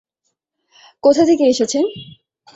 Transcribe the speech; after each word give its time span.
কোথা 1.03 1.23
থেকে 1.25 1.43
এসেছেন? 1.43 1.85